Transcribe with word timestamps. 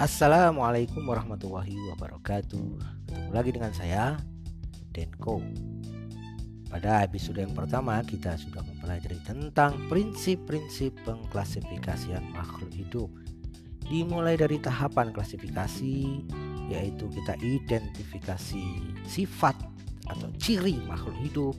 Assalamualaikum 0.00 1.04
warahmatullahi 1.04 1.76
wabarakatuh. 1.92 2.68
Ketemu 3.04 3.30
lagi 3.36 3.52
dengan 3.52 3.68
saya 3.76 4.16
Denko. 4.96 5.44
Pada 6.72 7.04
episode 7.04 7.44
yang 7.44 7.52
pertama 7.52 8.00
kita 8.08 8.32
sudah 8.40 8.64
mempelajari 8.64 9.20
tentang 9.28 9.76
prinsip-prinsip 9.92 10.96
pengklasifikasian 11.04 12.32
makhluk 12.32 12.72
hidup. 12.72 13.12
Dimulai 13.92 14.40
dari 14.40 14.56
tahapan 14.56 15.12
klasifikasi 15.12 16.24
yaitu 16.72 17.04
kita 17.12 17.36
identifikasi 17.44 18.64
sifat 19.04 19.52
atau 20.08 20.32
ciri 20.40 20.80
makhluk 20.88 21.20
hidup. 21.20 21.54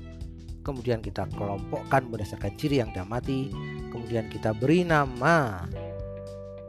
Kemudian 0.66 1.06
kita 1.06 1.30
kelompokkan 1.30 2.10
berdasarkan 2.10 2.58
ciri 2.58 2.82
yang 2.82 2.90
diamati 2.90 3.54
Kemudian 3.92 4.32
kita 4.32 4.56
beri 4.56 4.88
nama 4.88 5.68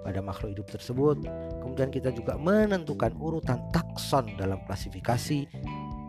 pada 0.02 0.20
makhluk 0.20 0.58
hidup 0.58 0.68
tersebut. 0.68 1.22
Kemudian 1.62 1.90
kita 1.90 2.10
juga 2.12 2.36
menentukan 2.36 3.14
urutan 3.18 3.62
takson 3.70 4.28
dalam 4.36 4.58
klasifikasi 4.66 5.46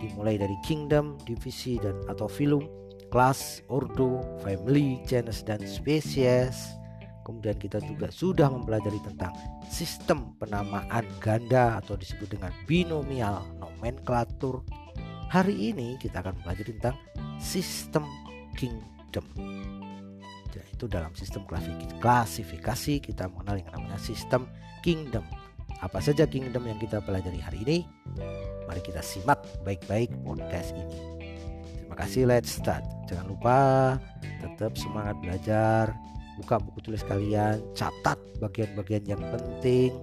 dimulai 0.03 0.35
dari 0.35 0.57
kingdom, 0.67 1.15
divisi 1.23 1.79
dan 1.79 1.95
atau 2.11 2.27
filum, 2.27 2.67
kelas, 3.13 3.63
ordo, 3.71 4.19
family, 4.43 4.99
genus 5.07 5.45
dan 5.45 5.63
spesies. 5.63 6.75
Kemudian 7.23 7.55
kita 7.55 7.79
juga 7.79 8.11
sudah 8.11 8.51
mempelajari 8.51 8.99
tentang 8.99 9.31
sistem 9.71 10.35
penamaan 10.35 11.07
ganda 11.23 11.79
atau 11.79 11.95
disebut 11.95 12.35
dengan 12.35 12.51
binomial 12.67 13.47
nomenklatur. 13.63 14.59
Hari 15.31 15.71
ini 15.71 15.95
kita 16.03 16.19
akan 16.19 16.35
mempelajari 16.43 16.75
tentang 16.75 16.99
sistem 17.39 18.03
kingdom 18.59 19.23
yaitu 20.55 20.85
dalam 20.85 21.13
sistem 21.17 21.43
klasifikasi 21.99 22.93
kita 23.01 23.29
mengenal 23.29 23.61
yang 23.61 23.71
namanya 23.73 23.99
sistem 24.01 24.45
kingdom. 24.85 25.25
Apa 25.81 25.99
saja 25.99 26.23
kingdom 26.23 26.63
yang 26.63 26.79
kita 26.79 27.03
pelajari 27.03 27.39
hari 27.41 27.59
ini? 27.65 27.77
Mari 28.69 28.81
kita 28.85 29.03
simak 29.03 29.41
baik-baik 29.67 30.13
podcast 30.23 30.71
ini. 30.75 30.87
Terima 31.83 31.95
kasih, 31.99 32.23
let's 32.25 32.57
start. 32.57 32.81
Jangan 33.05 33.27
lupa 33.29 33.57
tetap 34.41 34.73
semangat 34.79 35.15
belajar, 35.19 35.85
buka 36.41 36.57
buku 36.57 36.79
tulis 36.81 37.03
kalian, 37.05 37.61
catat 37.77 38.17
bagian-bagian 38.41 39.03
yang 39.05 39.21
penting, 39.29 39.93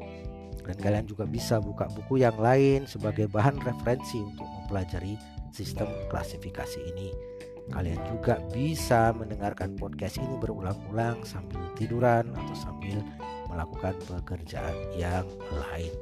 dan 0.63 0.77
kalian 0.79 1.07
juga 1.09 1.27
bisa 1.27 1.59
buka 1.59 1.91
buku 1.91 2.23
yang 2.23 2.37
lain 2.39 2.87
sebagai 2.87 3.27
bahan 3.27 3.59
referensi 3.59 4.23
untuk 4.23 4.47
mempelajari 4.47 5.19
sistem 5.51 5.91
klasifikasi 6.07 6.79
ini. 6.95 7.30
Kalian 7.71 8.01
juga 8.11 8.43
bisa 8.51 9.15
mendengarkan 9.15 9.79
podcast 9.79 10.19
ini 10.19 10.35
berulang-ulang 10.43 11.23
sambil 11.23 11.63
tiduran 11.79 12.31
atau 12.35 12.55
sambil 12.59 12.99
melakukan 13.47 13.95
pekerjaan 14.07 14.75
yang 14.99 15.27
lain. 15.51 15.95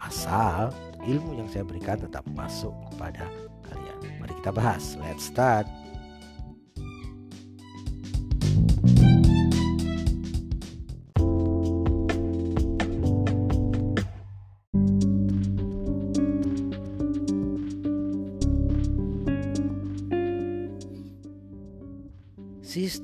Asal 0.00 0.72
ilmu 1.04 1.36
yang 1.36 1.48
saya 1.50 1.66
berikan 1.66 2.00
tetap 2.00 2.24
masuk 2.32 2.72
kepada 2.92 3.28
kalian. 3.68 3.98
Mari 4.22 4.32
kita 4.40 4.52
bahas. 4.54 4.96
Let's 5.02 5.28
start. 5.28 5.79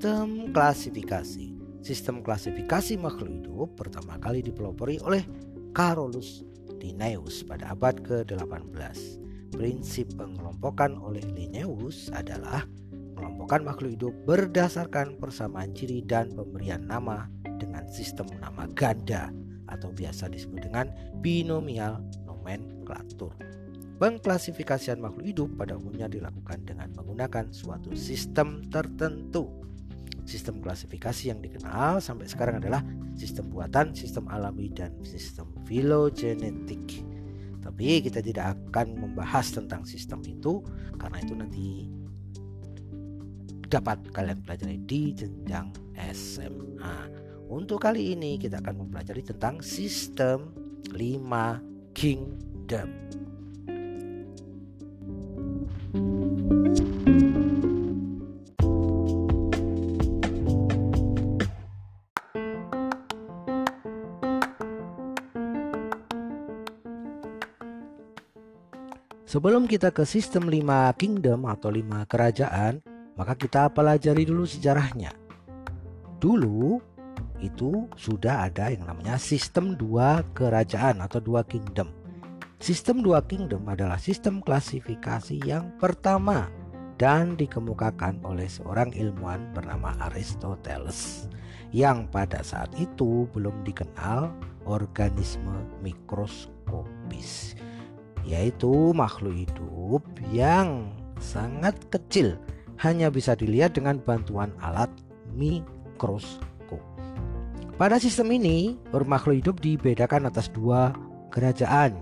Sistem 0.06 0.54
klasifikasi. 0.54 1.46
Sistem 1.82 2.22
klasifikasi 2.22 2.94
makhluk 2.94 3.26
hidup 3.26 3.74
pertama 3.74 4.14
kali 4.22 4.38
dipelopori 4.38 5.02
oleh 5.02 5.26
Carolus 5.74 6.46
Linnaeus 6.78 7.42
pada 7.42 7.74
abad 7.74 7.98
ke-18. 8.06 8.70
Prinsip 9.50 10.14
pengelompokan 10.14 10.94
oleh 11.02 11.26
Linnaeus 11.34 12.06
adalah 12.14 12.62
mengelompokkan 13.18 13.66
makhluk 13.66 13.98
hidup 13.98 14.14
berdasarkan 14.30 15.18
persamaan 15.18 15.74
ciri 15.74 16.06
dan 16.06 16.30
pemberian 16.38 16.86
nama 16.86 17.26
dengan 17.58 17.82
sistem 17.90 18.30
nama 18.38 18.70
ganda 18.78 19.34
atau 19.66 19.90
biasa 19.90 20.30
disebut 20.30 20.70
dengan 20.70 20.86
binomial 21.18 21.98
nomenklatur. 22.22 23.34
Pengklasifikasian 23.98 25.02
makhluk 25.02 25.26
hidup 25.34 25.50
pada 25.58 25.74
umumnya 25.74 26.06
dilakukan 26.06 26.62
dengan 26.62 26.94
menggunakan 26.94 27.50
suatu 27.50 27.90
sistem 27.98 28.62
tertentu. 28.70 29.65
Sistem 30.26 30.58
klasifikasi 30.58 31.30
yang 31.30 31.38
dikenal 31.38 32.02
sampai 32.02 32.26
sekarang 32.26 32.58
adalah 32.58 32.82
sistem 33.14 33.46
buatan, 33.46 33.94
sistem 33.94 34.26
alami, 34.26 34.74
dan 34.74 34.90
sistem 35.06 35.54
filogenetik. 35.70 37.06
Tapi 37.62 38.02
kita 38.02 38.18
tidak 38.18 38.58
akan 38.58 39.06
membahas 39.06 39.54
tentang 39.54 39.86
sistem 39.86 40.18
itu 40.26 40.66
karena 40.98 41.18
itu 41.22 41.34
nanti 41.38 41.66
dapat 43.66 44.02
kalian 44.10 44.42
pelajari 44.42 44.82
di 44.82 45.14
jenjang 45.14 45.70
SMA. 46.10 46.96
Untuk 47.46 47.86
kali 47.86 48.18
ini 48.18 48.34
kita 48.34 48.58
akan 48.58 48.86
mempelajari 48.86 49.22
tentang 49.22 49.62
sistem 49.62 50.50
5 50.90 51.94
kingdom. 51.94 52.90
Sebelum 69.36 69.68
kita 69.68 69.92
ke 69.92 70.08
sistem 70.08 70.48
5 70.48 70.96
kingdom 70.96 71.44
atau 71.44 71.68
5 71.68 72.08
kerajaan, 72.08 72.80
maka 73.20 73.36
kita 73.36 73.68
pelajari 73.68 74.24
dulu 74.24 74.48
sejarahnya. 74.48 75.12
Dulu 76.16 76.80
itu 77.44 77.84
sudah 78.00 78.48
ada 78.48 78.72
yang 78.72 78.88
namanya 78.88 79.20
sistem 79.20 79.76
dua 79.76 80.24
kerajaan 80.32 81.04
atau 81.04 81.20
dua 81.20 81.44
kingdom. 81.44 81.92
Sistem 82.64 83.04
dua 83.04 83.20
kingdom 83.28 83.60
adalah 83.68 84.00
sistem 84.00 84.40
klasifikasi 84.40 85.36
yang 85.44 85.68
pertama 85.76 86.48
dan 86.96 87.36
dikemukakan 87.36 88.24
oleh 88.24 88.48
seorang 88.48 88.88
ilmuwan 88.96 89.52
bernama 89.52 89.92
Aristoteles 90.08 91.28
yang 91.76 92.08
pada 92.08 92.40
saat 92.40 92.72
itu 92.80 93.28
belum 93.36 93.68
dikenal 93.68 94.32
organisme 94.64 95.60
mikroskopis 95.84 97.52
yaitu 98.26 98.90
makhluk 98.92 99.46
hidup 99.46 100.02
yang 100.34 100.90
sangat 101.22 101.78
kecil 101.88 102.34
hanya 102.76 103.08
bisa 103.08 103.32
dilihat 103.32 103.78
dengan 103.78 104.02
bantuan 104.02 104.52
alat 104.60 104.90
mikroskop. 105.32 106.82
Pada 107.78 107.96
sistem 107.96 108.34
ini, 108.36 108.76
makhluk 108.92 109.36
hidup 109.40 109.56
dibedakan 109.62 110.28
atas 110.28 110.50
dua 110.52 110.92
kerajaan, 111.32 111.96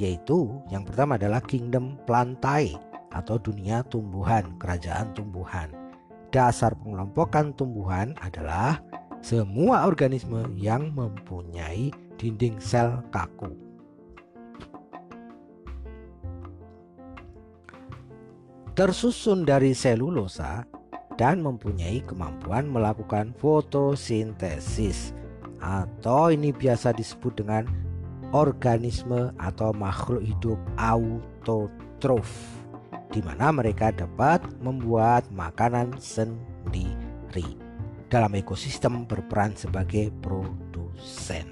yaitu 0.00 0.50
yang 0.72 0.82
pertama 0.82 1.20
adalah 1.20 1.42
kingdom 1.44 1.98
plantae 2.08 2.74
atau 3.14 3.38
dunia 3.38 3.82
tumbuhan, 3.86 4.56
kerajaan 4.58 5.12
tumbuhan. 5.14 5.70
Dasar 6.34 6.74
pengelompokan 6.78 7.54
tumbuhan 7.54 8.14
adalah 8.22 8.82
semua 9.22 9.86
organisme 9.86 10.46
yang 10.54 10.94
mempunyai 10.94 11.90
dinding 12.18 12.58
sel 12.62 13.02
kaku. 13.10 13.65
Tersusun 18.76 19.48
dari 19.48 19.72
selulosa 19.72 20.68
dan 21.16 21.40
mempunyai 21.40 22.04
kemampuan 22.04 22.68
melakukan 22.68 23.32
fotosintesis 23.40 25.16
atau 25.64 26.28
ini 26.28 26.52
biasa 26.52 26.92
disebut 26.92 27.40
dengan 27.40 27.64
organisme 28.36 29.32
atau 29.40 29.72
makhluk 29.72 30.20
hidup 30.20 30.60
autotrof 30.76 32.28
di 33.16 33.24
mana 33.24 33.48
mereka 33.48 33.96
dapat 33.96 34.44
membuat 34.60 35.24
makanan 35.32 35.96
sendiri 35.96 37.56
dalam 38.12 38.36
ekosistem 38.36 39.08
berperan 39.08 39.56
sebagai 39.56 40.12
produsen. 40.20 41.48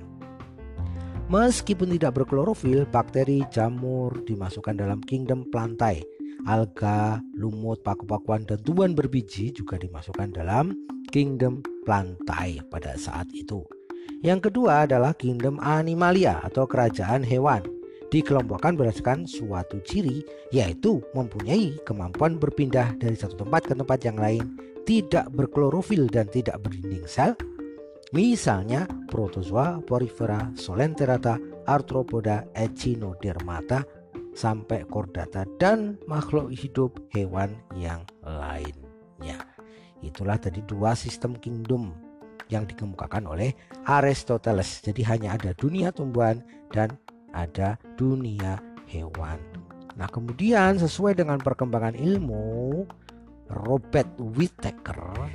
Meskipun 1.32 1.88
tidak 1.96 2.20
berklorofil, 2.20 2.84
bakteri, 2.84 3.48
jamur 3.48 4.12
dimasukkan 4.28 4.76
dalam 4.76 5.00
kingdom 5.00 5.48
plantae 5.48 6.04
alga, 6.44 7.20
lumut, 7.36 7.80
paku-pakuan, 7.84 8.44
dan 8.48 8.60
tumbuhan 8.64 8.92
berbiji 8.96 9.52
juga 9.52 9.80
dimasukkan 9.80 10.36
dalam 10.36 10.76
kingdom 11.10 11.64
plantae 11.84 12.62
pada 12.68 12.96
saat 12.96 13.28
itu. 13.34 13.64
Yang 14.24 14.50
kedua 14.50 14.88
adalah 14.88 15.12
kingdom 15.12 15.60
animalia 15.60 16.40
atau 16.40 16.64
kerajaan 16.64 17.24
hewan. 17.24 17.60
Dikelompokkan 18.08 18.78
berdasarkan 18.78 19.26
suatu 19.26 19.82
ciri 19.82 20.22
yaitu 20.54 21.02
mempunyai 21.18 21.74
kemampuan 21.82 22.38
berpindah 22.38 22.94
dari 22.96 23.18
satu 23.18 23.42
tempat 23.42 23.66
ke 23.68 23.74
tempat 23.74 23.98
yang 24.06 24.16
lain, 24.16 24.44
tidak 24.86 25.28
berklorofil 25.34 26.06
dan 26.06 26.30
tidak 26.30 26.62
berdinding 26.62 27.04
sel, 27.10 27.34
Misalnya 28.14 28.86
protozoa, 29.10 29.82
porifera, 29.82 30.54
solenterata, 30.54 31.34
arthropoda, 31.66 32.46
echinodermata, 32.54 33.82
sampai 34.34 34.82
chordata 34.90 35.46
dan 35.56 35.96
makhluk 36.10 36.50
hidup 36.50 36.98
hewan 37.14 37.54
yang 37.78 38.02
lainnya. 38.26 39.38
Itulah 40.02 40.36
tadi 40.36 40.60
dua 40.66 40.92
sistem 40.92 41.38
kingdom 41.38 41.94
yang 42.52 42.68
dikemukakan 42.68 43.24
oleh 43.24 43.56
Aristoteles. 43.88 44.84
Jadi 44.84 45.00
hanya 45.08 45.38
ada 45.38 45.56
dunia 45.56 45.94
tumbuhan 45.94 46.44
dan 46.68 46.92
ada 47.32 47.80
dunia 47.96 48.60
hewan. 48.90 49.40
Nah, 49.94 50.10
kemudian 50.10 50.76
sesuai 50.76 51.14
dengan 51.14 51.38
perkembangan 51.38 51.94
ilmu, 51.94 52.84
Robert 53.64 54.10
Whittaker 54.18 55.30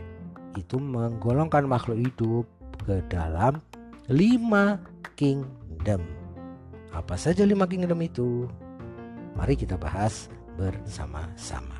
itu 0.59 0.75
menggolongkan 0.77 1.63
makhluk 1.65 1.97
hidup 1.97 2.45
ke 2.83 2.99
dalam 3.07 3.63
lima 4.11 4.81
kingdom. 5.15 6.03
Apa 6.91 7.15
saja 7.15 7.45
lima 7.45 7.69
kingdom 7.69 8.01
itu? 8.01 8.49
Mari 9.39 9.56
kita 9.56 9.80
bahas 9.80 10.27
bersama-sama. 10.59 11.80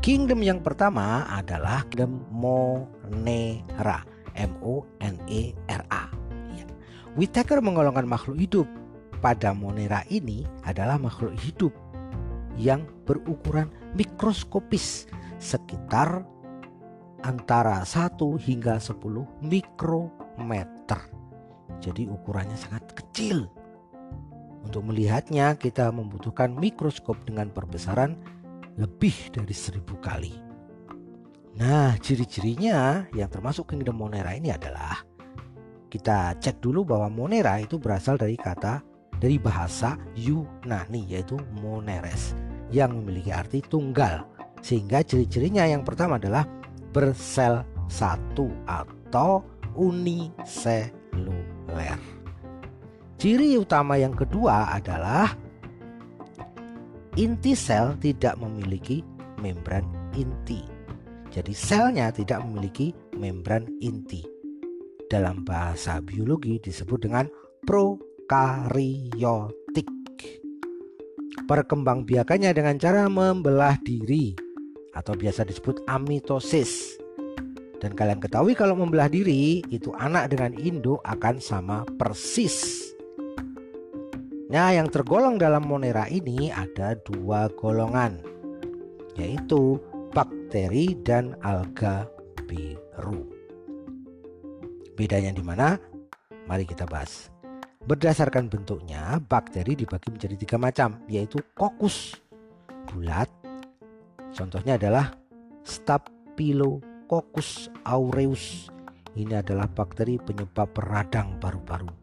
Kingdom 0.00 0.40
yang 0.40 0.64
pertama 0.64 1.28
adalah 1.28 1.84
kingdom 1.92 2.24
Monera, 2.32 4.00
M 4.32 4.56
O 4.64 4.88
N 5.04 5.20
E 5.28 5.52
R 5.68 5.84
A. 5.92 6.08
Ya. 6.56 6.64
Whittaker 7.20 7.60
menggolongkan 7.60 8.08
makhluk 8.08 8.40
hidup 8.40 8.68
pada 9.20 9.52
Monera 9.52 10.08
ini 10.08 10.48
adalah 10.64 10.96
makhluk 10.96 11.36
hidup 11.36 11.76
yang 12.56 12.88
berukuran 13.04 13.68
mikroskopis 13.92 15.04
sekitar 15.36 16.24
antara 17.20 17.84
1 17.84 18.16
hingga 18.40 18.80
10 18.80 18.98
mikrometer. 19.44 21.00
Jadi 21.78 22.08
ukurannya 22.08 22.56
sangat 22.56 22.88
kecil. 22.96 23.61
Untuk 24.62 24.86
melihatnya 24.86 25.58
kita 25.58 25.90
membutuhkan 25.90 26.54
mikroskop 26.54 27.18
dengan 27.26 27.50
perbesaran 27.50 28.14
lebih 28.78 29.34
dari 29.34 29.54
seribu 29.54 29.98
kali. 29.98 30.32
Nah, 31.58 31.98
ciri-cirinya 32.00 33.04
yang 33.12 33.28
termasuk 33.28 33.68
kingdom 33.68 34.00
Monera 34.00 34.32
ini 34.32 34.48
adalah 34.48 35.04
kita 35.92 36.40
cek 36.40 36.64
dulu 36.64 36.88
bahwa 36.88 37.12
Monera 37.12 37.60
itu 37.60 37.76
berasal 37.76 38.16
dari 38.16 38.40
kata 38.40 38.80
dari 39.20 39.36
bahasa 39.36 40.00
Yunani 40.16 41.04
yaitu 41.06 41.36
moneres 41.60 42.32
yang 42.72 42.96
memiliki 42.96 43.30
arti 43.30 43.60
tunggal. 43.60 44.24
Sehingga 44.64 45.04
ciri-cirinya 45.04 45.68
yang 45.68 45.84
pertama 45.84 46.16
adalah 46.16 46.48
bersel 46.96 47.60
satu 47.92 48.48
atau 48.64 49.44
uniseluler. 49.76 50.92
Ciri 53.22 53.54
utama 53.54 53.94
yang 53.94 54.18
kedua 54.18 54.74
adalah 54.74 55.30
inti 57.14 57.54
sel 57.54 57.94
tidak 58.02 58.34
memiliki 58.42 58.98
membran 59.38 59.86
inti. 60.18 60.58
Jadi 61.30 61.54
selnya 61.54 62.10
tidak 62.10 62.42
memiliki 62.42 62.90
membran 63.14 63.70
inti. 63.78 64.26
Dalam 65.06 65.46
bahasa 65.46 66.02
biologi 66.02 66.58
disebut 66.66 67.06
dengan 67.06 67.30
prokaryotik. 67.62 69.06
Perkembangbiakannya 71.46 72.50
dengan 72.50 72.74
cara 72.82 73.06
membelah 73.06 73.78
diri 73.86 74.34
atau 74.98 75.14
biasa 75.14 75.46
disebut 75.46 75.86
amitosis. 75.86 76.98
Dan 77.78 77.94
kalian 77.94 78.18
ketahui 78.18 78.58
kalau 78.58 78.74
membelah 78.74 79.06
diri 79.06 79.62
itu 79.70 79.94
anak 79.94 80.34
dengan 80.34 80.58
induk 80.58 80.98
akan 81.06 81.38
sama 81.38 81.86
persis. 82.02 82.91
Nah 84.52 84.68
yang 84.76 84.92
tergolong 84.92 85.40
dalam 85.40 85.64
monera 85.64 86.04
ini 86.12 86.52
ada 86.52 86.92
dua 86.92 87.48
golongan 87.56 88.20
yaitu 89.16 89.80
bakteri 90.12 90.92
dan 91.00 91.32
alga 91.40 92.04
biru. 92.44 93.24
Bedanya 94.92 95.32
di 95.32 95.40
mana? 95.40 95.80
Mari 96.44 96.68
kita 96.68 96.84
bahas. 96.84 97.32
Berdasarkan 97.82 98.46
bentuknya, 98.46 99.18
bakteri 99.24 99.74
dibagi 99.74 100.14
menjadi 100.14 100.36
tiga 100.38 100.56
macam, 100.60 101.02
yaitu 101.10 101.42
kokus 101.58 102.14
bulat, 102.86 103.26
Contohnya 104.32 104.80
adalah 104.80 105.12
Staphylococcus 105.62 107.68
aureus. 107.84 108.72
Ini 109.12 109.44
adalah 109.44 109.68
bakteri 109.68 110.16
penyebab 110.16 110.72
radang 110.80 111.36
paru-paru. 111.36 112.01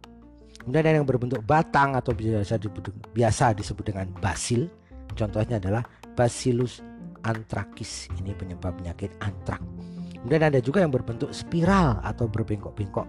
Kemudian 0.59 0.83
ada 0.85 0.97
yang 0.99 1.07
berbentuk 1.07 1.41
batang 1.47 1.95
atau 1.95 2.11
biasa 2.11 2.59
disebut, 2.59 2.91
biasa 3.15 3.55
disebut 3.55 3.83
dengan 3.89 4.07
basil. 4.19 4.67
Contohnya 5.15 5.57
adalah 5.57 5.83
Bacillus 6.13 6.83
anthracis. 7.23 8.11
Ini 8.19 8.35
penyebab 8.35 8.75
penyakit 8.77 9.15
antrak. 9.23 9.63
Kemudian 10.19 10.51
ada 10.51 10.59
juga 10.59 10.83
yang 10.83 10.91
berbentuk 10.91 11.31
spiral 11.31 12.03
atau 12.03 12.27
berbengkok-bengkok. 12.27 13.07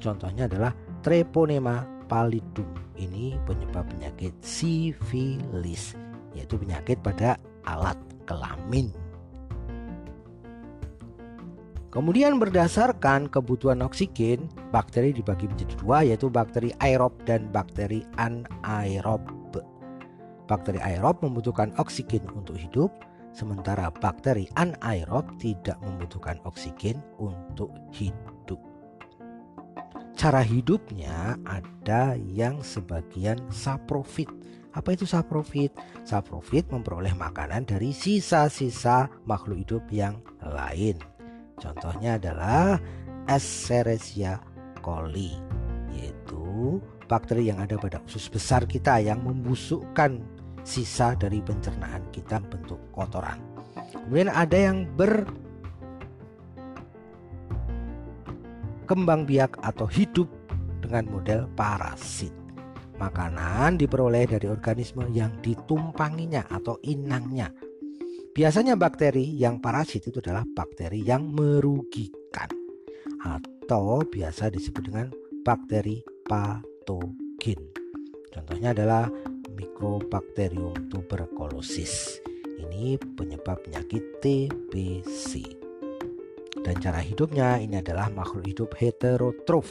Contohnya 0.00 0.44
adalah 0.44 0.76
Treponema 1.00 1.88
pallidum. 2.04 2.68
Ini 3.00 3.40
penyebab 3.48 3.88
penyakit 3.88 4.36
sifilis, 4.44 5.96
yaitu 6.36 6.60
penyakit 6.60 7.00
pada 7.00 7.40
alat 7.64 7.96
kelamin. 8.28 8.92
Kemudian 11.90 12.38
berdasarkan 12.38 13.26
kebutuhan 13.32 13.80
oksigen, 13.82 14.46
bakteri 14.70 15.10
dibagi 15.14 15.50
menjadi 15.50 15.74
dua 15.78 16.06
yaitu 16.06 16.30
bakteri 16.30 16.70
aerob 16.82 17.14
dan 17.26 17.50
bakteri 17.50 18.06
anaerob. 18.18 19.22
Bakteri 20.50 20.82
aerob 20.82 21.22
membutuhkan 21.22 21.70
oksigen 21.78 22.26
untuk 22.34 22.58
hidup, 22.58 22.90
sementara 23.30 23.86
bakteri 23.90 24.50
anaerob 24.58 25.26
tidak 25.38 25.78
membutuhkan 25.86 26.42
oksigen 26.42 26.98
untuk 27.22 27.70
hidup. 27.94 28.58
Cara 30.18 30.42
hidupnya 30.42 31.38
ada 31.46 32.18
yang 32.18 32.60
sebagian 32.66 33.38
saprofit 33.48 34.28
apa 34.70 34.94
itu 34.94 35.02
saprofit? 35.02 35.74
Saprofit 36.06 36.62
memperoleh 36.70 37.10
makanan 37.18 37.66
dari 37.66 37.90
sisa-sisa 37.90 39.10
makhluk 39.26 39.66
hidup 39.66 39.84
yang 39.90 40.22
lain. 40.38 40.94
Contohnya 41.58 42.16
adalah 42.16 42.78
Escherichia 43.26 44.38
coli, 44.80 45.36
yaitu 45.94 46.80
bakteri 47.06 47.50
yang 47.50 47.58
ada 47.58 47.74
pada 47.80 47.98
usus 48.06 48.30
besar 48.30 48.66
kita 48.66 49.00
yang 49.00 49.22
membusukkan 49.24 50.22
sisa 50.62 51.16
dari 51.16 51.40
pencernaan 51.40 52.04
kita 52.12 52.38
bentuk 52.38 52.78
kotoran. 52.92 53.40
Kemudian 53.90 54.30
ada 54.30 54.54
yang 54.54 54.86
berkembang 58.86 59.26
biak 59.26 59.58
atau 59.62 59.86
hidup 59.90 60.28
dengan 60.82 61.10
model 61.10 61.50
parasit. 61.54 62.32
Makanan 63.00 63.80
diperoleh 63.80 64.28
dari 64.28 64.44
organisme 64.44 65.08
yang 65.08 65.32
ditumpanginya 65.40 66.44
atau 66.52 66.76
inangnya. 66.84 67.48
Biasanya 68.30 68.76
bakteri 68.76 69.34
yang 69.40 69.58
parasit 69.58 70.06
itu 70.12 70.20
adalah 70.20 70.44
bakteri 70.44 71.00
yang 71.02 71.32
merugikan 71.32 72.52
biasa 73.78 74.50
disebut 74.50 74.90
dengan 74.90 75.06
bakteri 75.46 76.02
patogen. 76.26 77.70
Contohnya 78.34 78.74
adalah 78.74 79.06
Mycobacterium 79.54 80.90
tuberculosis. 80.90 82.18
Ini 82.58 82.98
penyebab 83.14 83.62
penyakit 83.62 84.02
TBC. 84.18 85.46
Dan 86.66 86.82
cara 86.82 86.98
hidupnya 86.98 87.62
ini 87.62 87.78
adalah 87.78 88.10
makhluk 88.10 88.50
hidup 88.50 88.74
heterotrof. 88.74 89.70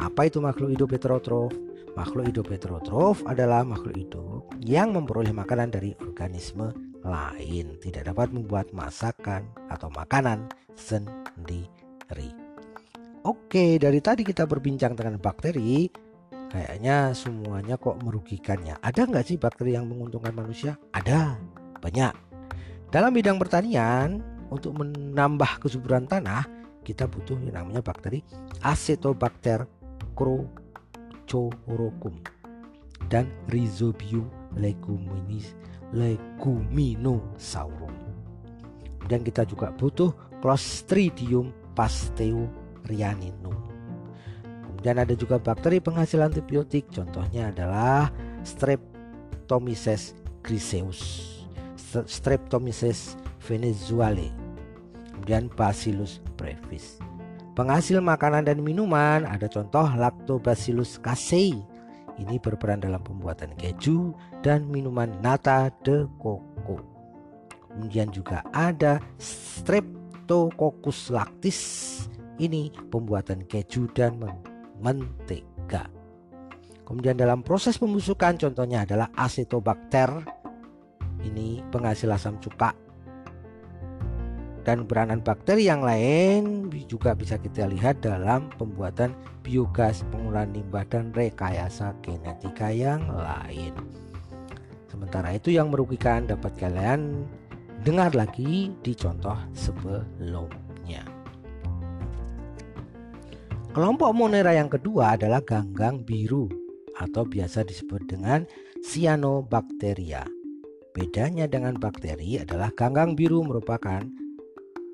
Apa 0.00 0.32
itu 0.32 0.40
makhluk 0.40 0.72
hidup 0.72 0.88
heterotrof? 0.96 1.52
Makhluk 1.92 2.24
hidup 2.32 2.48
heterotrof 2.48 3.20
adalah 3.28 3.68
makhluk 3.68 4.00
hidup 4.00 4.48
yang 4.64 4.96
memperoleh 4.96 5.36
makanan 5.36 5.68
dari 5.68 5.92
organisme 6.00 6.72
lain, 7.04 7.76
tidak 7.84 8.08
dapat 8.08 8.32
membuat 8.32 8.72
masakan 8.72 9.44
atau 9.68 9.92
makanan 9.92 10.48
sendiri. 10.72 12.49
Oke, 13.20 13.76
dari 13.76 14.00
tadi 14.00 14.24
kita 14.24 14.48
berbincang 14.48 14.96
dengan 14.96 15.20
bakteri, 15.20 15.92
kayaknya 16.48 17.12
semuanya 17.12 17.76
kok 17.76 18.00
merugikannya. 18.00 18.80
Ada 18.80 19.04
nggak 19.04 19.28
sih 19.28 19.36
bakteri 19.36 19.76
yang 19.76 19.92
menguntungkan 19.92 20.32
manusia? 20.32 20.80
Ada, 20.96 21.36
banyak. 21.84 22.16
Dalam 22.88 23.12
bidang 23.12 23.36
pertanian, 23.36 24.24
untuk 24.50 24.74
menambah 24.80 25.62
kesuburan 25.62 26.08
tanah, 26.08 26.48
kita 26.82 27.06
butuh 27.06 27.38
yang 27.38 27.54
namanya 27.60 27.84
bakteri 27.84 28.24
Acetobacter 28.64 29.68
Chorokum 31.28 32.16
dan 33.06 33.30
Rhizobium 33.46 34.26
leguminis 34.58 35.54
leguminosaurum. 35.94 37.94
Dan 39.06 39.22
kita 39.22 39.46
juga 39.46 39.70
butuh 39.76 40.10
Clostridium 40.40 41.52
Pasteurianinum. 42.80 43.52
Kemudian 44.64 44.96
ada 44.96 45.12
juga 45.12 45.36
bakteri 45.36 45.76
penghasil 45.76 46.24
antibiotik, 46.24 46.88
contohnya 46.88 47.52
adalah 47.52 48.08
Streptomyces 48.40 50.16
griseus, 50.40 51.00
Streptomyces 52.08 53.20
venezuelae, 53.44 54.32
kemudian 55.12 55.52
Bacillus 55.52 56.24
brevis. 56.40 56.96
Penghasil 57.52 58.00
makanan 58.00 58.48
dan 58.48 58.64
minuman 58.64 59.28
ada 59.28 59.44
contoh 59.44 59.84
Lactobacillus 59.84 60.96
casei. 61.04 61.60
Ini 62.16 62.40
berperan 62.40 62.80
dalam 62.80 63.04
pembuatan 63.04 63.52
keju 63.60 64.16
dan 64.40 64.64
minuman 64.68 65.12
nata 65.20 65.68
de 65.84 66.08
coco. 66.16 66.80
Kemudian 67.68 68.08
juga 68.12 68.40
ada 68.56 68.96
Streptococcus 69.20 71.12
lactis. 71.12 71.60
Ini 72.40 72.72
pembuatan 72.88 73.44
keju 73.44 73.92
dan 73.92 74.16
mentega. 74.80 75.92
Kemudian 76.88 77.20
dalam 77.20 77.44
proses 77.44 77.76
pembusukan 77.76 78.40
contohnya 78.40 78.88
adalah 78.88 79.12
Acetobacter. 79.12 80.08
Ini 81.20 81.60
penghasil 81.68 82.08
asam 82.08 82.40
cuka. 82.40 82.72
Dan 84.64 84.88
peranan 84.88 85.20
bakteri 85.20 85.68
yang 85.68 85.84
lain 85.84 86.72
juga 86.88 87.12
bisa 87.12 87.36
kita 87.36 87.68
lihat 87.68 88.00
dalam 88.00 88.48
pembuatan 88.56 89.12
biogas, 89.44 90.00
pengolahan 90.08 90.52
limbah 90.56 90.88
dan 90.88 91.12
rekayasa 91.12 91.92
genetika 92.00 92.72
yang 92.72 93.04
lain. 93.08 93.76
Sementara 94.88 95.36
itu 95.36 95.52
yang 95.52 95.68
merugikan 95.68 96.24
dapat 96.24 96.56
kalian 96.56 97.28
dengar 97.84 98.16
lagi 98.16 98.72
di 98.80 98.92
contoh 98.96 99.36
sebelumnya. 99.52 100.69
Kelompok 103.70 104.10
Monera 104.18 104.50
yang 104.50 104.66
kedua 104.66 105.14
adalah 105.14 105.46
ganggang 105.46 106.02
biru 106.02 106.50
atau 106.98 107.22
biasa 107.22 107.62
disebut 107.62 108.02
dengan 108.02 108.42
cyanobacteria. 108.82 110.26
Bedanya 110.90 111.46
dengan 111.46 111.78
bakteri 111.78 112.42
adalah 112.42 112.74
ganggang 112.74 113.14
biru 113.14 113.46
merupakan 113.46 114.02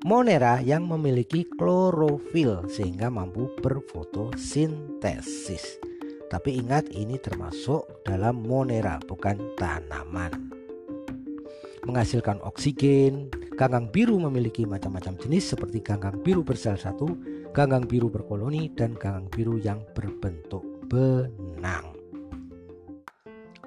monera 0.05 0.61
yang 0.61 0.85
memiliki 0.85 1.41
klorofil 1.57 2.69
sehingga 2.69 3.09
mampu 3.09 3.49
berfotosintesis. 3.65 5.81
Tapi 6.29 6.61
ingat 6.61 6.93
ini 6.93 7.17
termasuk 7.17 7.81
dalam 8.05 8.45
monera 8.45 9.01
bukan 9.01 9.57
tanaman. 9.57 10.53
Menghasilkan 11.81 12.45
oksigen, 12.45 13.33
ganggang 13.57 13.89
biru 13.89 14.21
memiliki 14.21 14.69
macam-macam 14.69 15.17
jenis 15.17 15.57
seperti 15.57 15.81
ganggang 15.81 16.21
biru 16.21 16.45
bersel 16.45 16.77
satu, 16.77 17.17
ganggang 17.57 17.89
biru 17.89 18.13
berkoloni, 18.13 18.69
dan 18.77 18.93
ganggang 18.93 19.25
biru 19.33 19.57
yang 19.57 19.81
berbentuk 19.97 20.61
benang. 20.85 21.97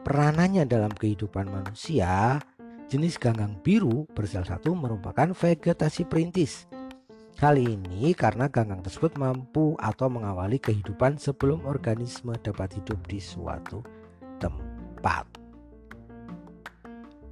Peranannya 0.07 0.63
dalam 0.63 0.95
kehidupan 0.95 1.51
manusia, 1.51 2.39
jenis 2.87 3.19
ganggang 3.19 3.59
biru 3.59 4.07
bersel 4.15 4.47
satu 4.47 4.79
merupakan 4.79 5.35
vegetasi 5.35 6.07
perintis. 6.07 6.71
Hal 7.43 7.59
ini 7.59 8.15
karena 8.15 8.47
ganggang 8.47 8.79
tersebut 8.79 9.19
mampu 9.19 9.75
atau 9.83 10.07
mengawali 10.07 10.63
kehidupan 10.63 11.19
sebelum 11.19 11.67
organisme 11.67 12.39
dapat 12.39 12.79
hidup 12.79 13.01
di 13.11 13.19
suatu 13.19 13.83
tempat. 14.39 15.27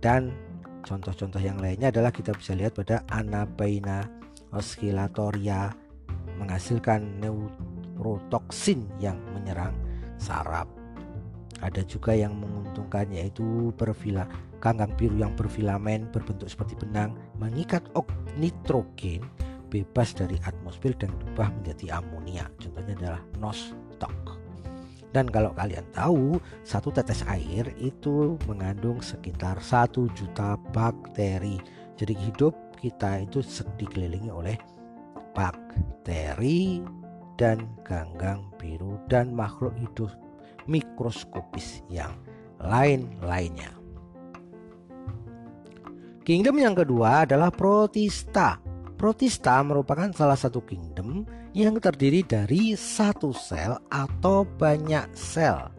Dan 0.03 0.35
contoh-contoh 0.83 1.39
yang 1.39 1.63
lainnya 1.63 1.95
adalah 1.95 2.11
kita 2.11 2.35
bisa 2.35 2.59
lihat 2.59 2.75
pada 2.75 3.05
Anabaina 3.07 4.09
oscillatoria 4.51 5.88
menghasilkan 6.39 7.21
neurotoksin 7.21 8.87
yang 9.03 9.19
menyerang 9.35 9.75
saraf. 10.17 10.67
Ada 11.59 11.83
juga 11.83 12.15
yang 12.15 12.39
menguntungkan 12.39 13.11
yaitu 13.11 13.75
perfila 13.75 14.31
ganggang 14.63 14.91
biru 14.95 15.19
yang 15.19 15.35
berfilamen 15.35 16.07
berbentuk 16.15 16.47
seperti 16.47 16.79
benang 16.79 17.19
mengikat 17.39 17.83
nitrogen 18.39 19.27
bebas 19.69 20.17
dari 20.17 20.39
atmosfer 20.47 20.95
dan 20.97 21.13
berubah 21.19 21.51
menjadi 21.61 22.01
amonia. 22.01 22.47
Contohnya 22.63 22.95
adalah 22.97 23.23
nostoc. 23.37 24.39
Dan 25.09 25.25
kalau 25.33 25.57
kalian 25.57 25.89
tahu, 25.97 26.37
satu 26.65 26.93
tetes 26.93 27.25
air 27.25 27.65
itu 27.81 28.37
mengandung 28.45 29.01
sekitar 29.01 29.57
satu 29.61 30.09
juta 30.13 30.61
bakteri. 30.73 31.57
Jadi 31.97 32.15
hidup 32.15 32.53
kita 32.79 33.25
itu 33.25 33.41
dikelilingi 33.81 34.31
oleh 34.31 34.55
bakteri 35.39 36.83
dan 37.39 37.63
ganggang 37.87 38.43
biru 38.59 38.99
dan 39.07 39.31
makhluk 39.31 39.71
hidup 39.79 40.11
mikroskopis 40.67 41.87
yang 41.87 42.11
lain-lainnya. 42.59 43.71
Kingdom 46.27 46.59
yang 46.59 46.75
kedua 46.75 47.23
adalah 47.23 47.55
Protista. 47.55 48.59
Protista 48.99 49.63
merupakan 49.63 50.11
salah 50.11 50.35
satu 50.35 50.59
kingdom 50.67 51.23
yang 51.55 51.79
terdiri 51.79 52.27
dari 52.27 52.75
satu 52.75 53.31
sel 53.31 53.79
atau 53.87 54.43
banyak 54.43 55.07
sel. 55.15 55.71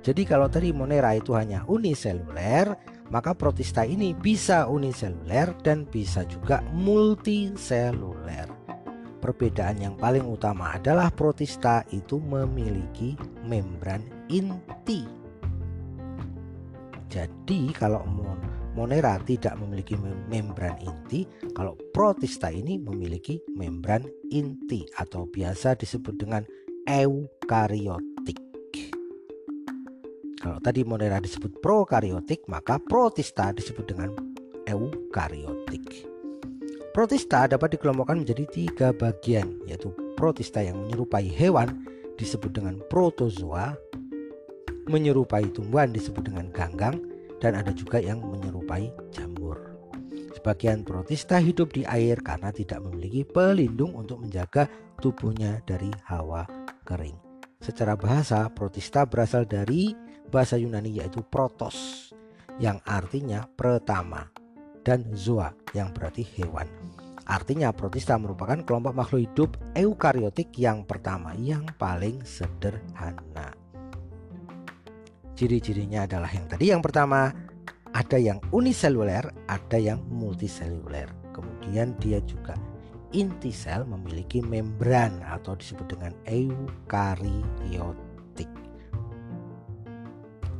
Jadi 0.00 0.24
kalau 0.24 0.48
tadi 0.48 0.72
Monera 0.72 1.12
itu 1.12 1.36
hanya 1.36 1.62
uniseluler, 1.68 2.74
maka 3.12 3.36
protista 3.36 3.84
ini 3.84 4.16
bisa 4.16 4.66
uniseluler 4.66 5.52
dan 5.60 5.84
bisa 5.86 6.24
juga 6.26 6.64
multiseluler. 6.72 8.61
Perbedaan 9.22 9.78
yang 9.78 9.94
paling 9.94 10.26
utama 10.26 10.74
adalah 10.74 11.06
protista 11.14 11.86
itu 11.94 12.18
memiliki 12.18 13.14
membran 13.46 14.02
inti. 14.26 15.06
Jadi 17.06 17.70
kalau 17.70 18.02
monera 18.74 19.22
tidak 19.22 19.54
memiliki 19.62 19.94
membran 20.26 20.74
inti, 20.82 21.22
kalau 21.54 21.78
protista 21.94 22.50
ini 22.50 22.82
memiliki 22.82 23.38
membran 23.54 24.02
inti 24.34 24.82
atau 24.98 25.30
biasa 25.30 25.78
disebut 25.78 26.18
dengan 26.18 26.42
eukariotik. 26.90 28.42
Kalau 30.42 30.58
tadi 30.58 30.82
monera 30.82 31.22
disebut 31.22 31.62
prokariotik, 31.62 32.42
maka 32.50 32.82
protista 32.82 33.54
disebut 33.54 33.86
dengan 33.86 34.10
eukariotik. 34.66 36.11
Protista 36.92 37.48
dapat 37.48 37.72
dikelompokkan 37.72 38.20
menjadi 38.20 38.44
tiga 38.52 38.92
bagian, 38.92 39.56
yaitu 39.64 39.96
protista 40.12 40.60
yang 40.60 40.76
menyerupai 40.84 41.24
hewan 41.24 41.88
disebut 42.20 42.52
dengan 42.52 42.84
protozoa, 42.92 43.72
menyerupai 44.92 45.48
tumbuhan 45.56 45.88
disebut 45.88 46.28
dengan 46.28 46.52
ganggang, 46.52 47.00
dan 47.40 47.56
ada 47.56 47.72
juga 47.72 47.96
yang 47.96 48.20
menyerupai 48.20 48.92
jamur. 49.08 49.72
Sebagian 50.36 50.84
protista 50.84 51.40
hidup 51.40 51.72
di 51.72 51.88
air 51.88 52.20
karena 52.20 52.52
tidak 52.52 52.84
memiliki 52.84 53.24
pelindung 53.24 53.96
untuk 53.96 54.20
menjaga 54.20 54.68
tubuhnya 55.00 55.64
dari 55.64 55.88
hawa 56.04 56.44
kering. 56.84 57.16
Secara 57.64 57.96
bahasa, 57.96 58.52
protista 58.52 59.08
berasal 59.08 59.48
dari 59.48 59.96
bahasa 60.28 60.60
Yunani 60.60 61.00
yaitu 61.00 61.24
protos 61.24 62.12
yang 62.60 62.84
artinya 62.84 63.48
pertama 63.48 64.28
dan 64.84 65.08
zoa 65.16 65.61
yang 65.72 65.92
berarti 65.92 66.24
hewan. 66.38 66.68
Artinya 67.22 67.70
protista 67.70 68.18
merupakan 68.18 68.58
kelompok 68.66 68.94
makhluk 68.98 69.22
hidup 69.30 69.50
eukariotik 69.78 70.50
yang 70.58 70.82
pertama 70.82 71.32
yang 71.38 71.62
paling 71.78 72.18
sederhana. 72.26 73.54
Ciri-cirinya 75.38 76.04
adalah 76.04 76.28
yang 76.28 76.46
tadi 76.50 76.70
yang 76.70 76.82
pertama 76.82 77.30
ada 77.92 78.18
yang 78.18 78.40
uniseluler, 78.50 79.32
ada 79.46 79.78
yang 79.78 80.02
multiseluler. 80.10 81.08
Kemudian 81.32 81.96
dia 82.00 82.20
juga 82.24 82.56
inti 83.12 83.52
sel 83.52 83.84
memiliki 83.84 84.40
membran 84.40 85.20
atau 85.22 85.54
disebut 85.56 85.96
dengan 85.96 86.12
eukariotik. 86.24 88.02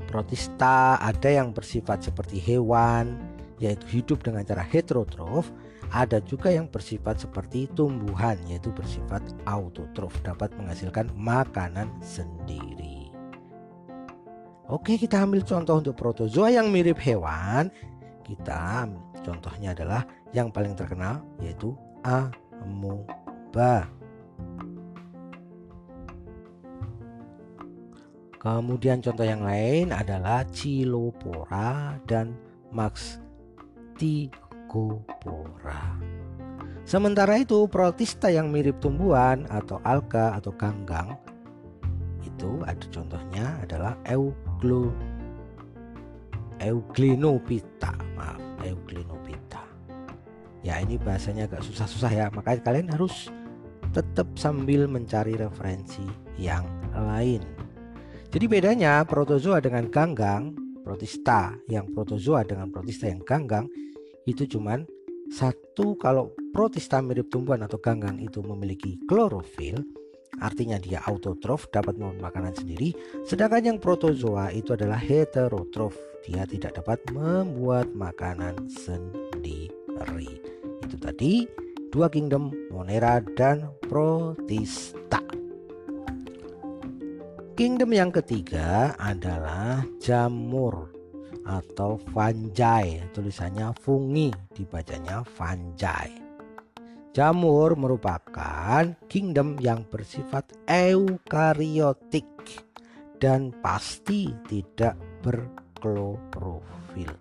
Protista 0.08 1.00
ada 1.00 1.28
yang 1.32 1.56
bersifat 1.56 2.04
seperti 2.04 2.36
hewan, 2.36 3.31
yaitu 3.62 3.86
hidup 4.02 4.26
dengan 4.26 4.42
cara 4.42 4.66
heterotrof, 4.66 5.54
ada 5.94 6.18
juga 6.26 6.50
yang 6.50 6.66
bersifat 6.66 7.22
seperti 7.22 7.70
tumbuhan 7.70 8.34
yaitu 8.50 8.74
bersifat 8.74 9.22
autotrof 9.46 10.18
dapat 10.26 10.50
menghasilkan 10.58 11.06
makanan 11.14 11.86
sendiri. 12.02 13.14
Oke, 14.66 14.98
kita 14.98 15.22
ambil 15.22 15.46
contoh 15.46 15.78
untuk 15.78 15.94
protozoa 15.94 16.50
yang 16.50 16.74
mirip 16.74 16.98
hewan. 16.98 17.70
Kita 18.26 18.90
contohnya 19.22 19.78
adalah 19.78 20.02
yang 20.34 20.50
paling 20.50 20.74
terkenal 20.74 21.22
yaitu 21.38 21.76
amoeba. 22.02 23.86
Kemudian 28.42 28.98
contoh 28.98 29.22
yang 29.22 29.46
lain 29.46 29.94
adalah 29.94 30.42
Cilopora 30.50 31.94
dan 32.10 32.34
Max 32.74 33.21
Tigopora. 33.96 35.80
Sementara 36.82 37.38
itu 37.38 37.70
protista 37.70 38.28
yang 38.28 38.50
mirip 38.50 38.82
tumbuhan 38.82 39.46
atau 39.48 39.78
alga 39.86 40.36
atau 40.36 40.50
ganggang 40.58 41.14
itu 42.42 42.58
ada 42.66 42.86
contohnya 42.90 43.46
adalah 43.62 43.94
euglo 44.10 44.90
euglinopita 46.58 47.94
maaf 48.18 48.42
euglinopita 48.66 49.62
ya 50.66 50.82
ini 50.82 50.98
bahasanya 50.98 51.46
agak 51.46 51.62
susah-susah 51.62 52.10
ya 52.10 52.26
makanya 52.34 52.66
kalian 52.66 52.90
harus 52.90 53.30
tetap 53.94 54.26
sambil 54.34 54.90
mencari 54.90 55.38
referensi 55.38 56.02
yang 56.34 56.66
lain 56.90 57.46
jadi 58.34 58.50
bedanya 58.50 59.06
protozoa 59.06 59.62
dengan 59.62 59.86
ganggang 59.86 60.58
protista 60.82 61.54
yang 61.70 61.88
protozoa 61.94 62.42
dengan 62.46 62.68
protista 62.68 63.06
yang 63.08 63.22
ganggang 63.22 63.66
itu 64.26 64.46
cuman 64.46 64.84
satu 65.32 65.96
kalau 65.96 66.34
protista 66.52 67.00
mirip 67.00 67.32
tumbuhan 67.32 67.64
atau 67.64 67.80
ganggang 67.80 68.20
itu 68.20 68.44
memiliki 68.44 69.00
klorofil 69.08 69.80
artinya 70.42 70.76
dia 70.76 71.00
autotrof 71.06 71.70
dapat 71.72 71.96
membuat 71.96 72.34
makanan 72.34 72.54
sendiri 72.58 72.92
sedangkan 73.24 73.74
yang 73.74 73.78
protozoa 73.78 74.50
itu 74.52 74.74
adalah 74.74 74.98
heterotrof. 74.98 75.94
Dia 76.22 76.46
tidak 76.46 76.78
dapat 76.78 77.02
membuat 77.10 77.90
makanan 77.98 78.70
sendiri. 78.70 79.74
Itu 80.86 80.96
tadi 80.98 81.46
dua 81.90 82.06
kingdom 82.06 82.54
monera 82.70 83.18
dan 83.34 83.74
protista 83.90 85.18
kingdom 87.52 87.92
yang 87.92 88.08
ketiga 88.08 88.96
adalah 88.96 89.84
jamur 90.00 90.88
atau 91.42 91.98
fungi 92.14 93.02
tulisannya 93.12 93.74
fungi 93.82 94.30
dibacanya 94.54 95.26
fungi 95.26 96.22
Jamur 97.12 97.76
merupakan 97.76 98.88
kingdom 99.04 99.60
yang 99.60 99.84
bersifat 99.84 100.48
eukariotik 100.64 102.24
dan 103.20 103.52
pasti 103.60 104.32
tidak 104.48 104.96
berklorofil. 105.20 107.12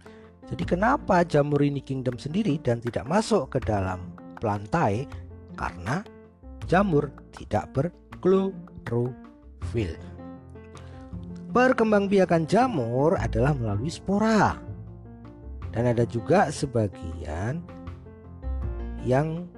Jadi 0.47 0.63
kenapa 0.63 1.27
jamur 1.27 1.59
ini 1.59 1.83
kingdom 1.83 2.15
sendiri 2.15 2.55
dan 2.63 2.79
tidak 2.79 3.03
masuk 3.03 3.51
ke 3.51 3.59
dalam 3.59 4.15
plantae? 4.39 5.03
Karena 5.59 5.99
jamur 6.71 7.11
tidak 7.35 7.67
berklorofil. 7.75 8.71
Perkembangbiakan 11.51 12.47
jamur 12.47 13.19
adalah 13.19 13.51
melalui 13.51 13.91
spora. 13.91 14.55
Dan 15.75 15.83
ada 15.83 16.07
juga 16.07 16.47
sebagian 16.47 17.59
yang 19.03 19.51